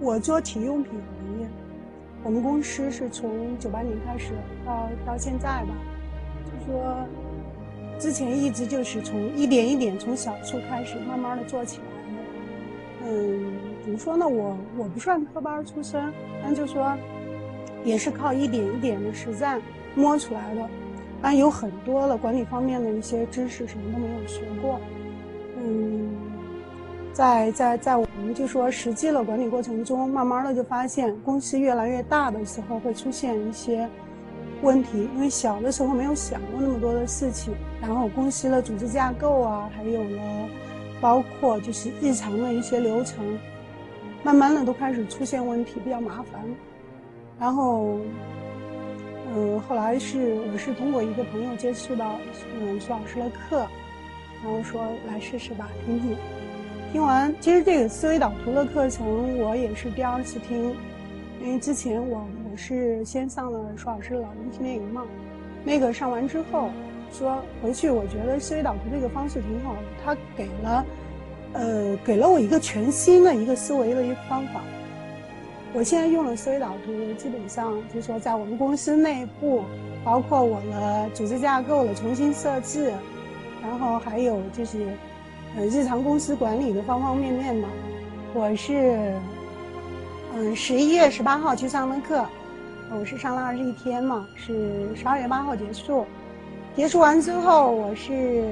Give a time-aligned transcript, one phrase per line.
[0.00, 1.46] 我做体育用品行业，
[2.24, 4.32] 我们公司是从九八年开始
[4.64, 5.74] 到到现在吧，
[6.46, 6.96] 就说
[7.98, 13.10] 之前一直就是从一点一点从小处开始，慢慢的做起来的。
[13.10, 13.52] 嗯，
[13.82, 14.26] 怎么说呢？
[14.26, 16.10] 我我不算科班出身，
[16.42, 16.96] 但就说
[17.84, 19.60] 也是靠一点一点的实战
[19.94, 20.66] 摸出来的。
[21.20, 24.80] 但有很多的管理方面的一些知识什么都没有学过。
[27.20, 33.86] 在在在我们就说实际的管理过程中，慢慢的就发现公司越来越大的时候会出现一些
[34.62, 40.48] 问题，因为小的时候没有想过那么多的事情，然后公司的组织架构啊，还有了
[40.98, 43.38] 包括就是日常的一些流程，
[44.22, 46.40] 慢慢的都开始出现问题，比较麻烦，
[47.38, 47.98] 然后。
[49.32, 52.16] 嗯，后来是我是通过一个朋友接触到
[52.58, 53.58] 嗯苏老师的课，
[54.42, 56.16] 然后说来试试吧，听听。
[56.92, 60.74] 听完，其实这个思维导图的课程我也是第二次听，
[61.40, 65.06] 因为之前我我是先上了舒老师老人训练营嘛，
[65.62, 66.68] 那个上完之后
[67.12, 70.84] 说回去，我觉得思维导图这个方式挺好的，他给了
[71.52, 74.60] 呃给了我一个全新的一个思维的一个方法。
[75.72, 79.62] 我现在用了思维导图，基本上就是说，在我们公司内部，
[80.02, 82.92] 包括我的组织架构的重新设置，
[83.62, 84.88] 然后还有就是，
[85.56, 87.68] 呃，日常公司管理的方方面面吧。
[88.32, 89.12] 我是，
[90.34, 92.24] 嗯，十一月十八号去上的课，
[92.90, 96.06] 我是上了二十一天嘛，是十二月八号结束。
[96.76, 98.44] 结束完之后，我是，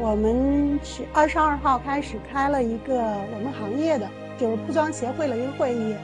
[0.00, 5.94] 我们是二十二号开始开了一个我们行业的，就是铺装协会的一个会议。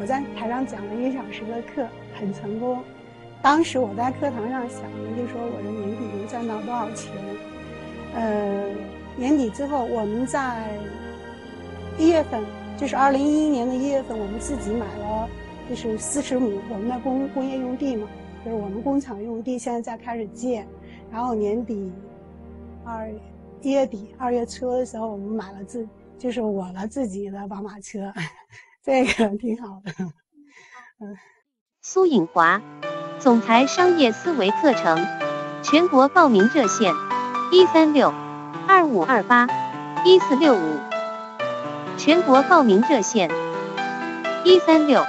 [0.00, 2.78] 我在台上讲了一个小时的课，很成功。
[3.42, 7.10] 当时我在课堂上想的就说我的年底能赚到多少钱？
[8.14, 8.55] 呃，
[9.16, 10.68] 年底之后，我们在
[11.98, 12.44] 一月份，
[12.76, 15.28] 就是二零一一年的一月份，我们自己买了
[15.68, 18.06] 就是四十亩我们的工工业用地嘛，
[18.44, 20.68] 就是我们工厂用地，现在在开始建。
[21.10, 21.90] 然后年底
[22.84, 23.10] 二
[23.62, 25.88] 一月底二月初的时候，我们买了自
[26.18, 28.12] 就是我的自己的宝马车。
[28.84, 29.92] 这个挺好的，
[31.00, 31.16] 嗯。
[31.80, 32.60] 苏颖华，
[33.18, 34.98] 总裁商业思维课程，
[35.62, 36.92] 全国报名热线：
[37.52, 38.12] 一三六
[38.68, 39.46] 二五二八
[40.04, 40.80] 一四六五。
[41.96, 43.30] 全国报名热线：
[44.44, 45.04] 一三六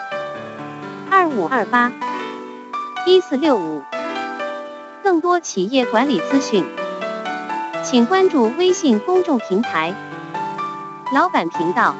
[1.09, 1.91] 二五二八
[3.05, 3.83] 一四六五。
[5.03, 6.65] 更多企业管理资讯，
[7.83, 9.93] 请关注微信公众平台
[11.13, 11.95] “老板频道”。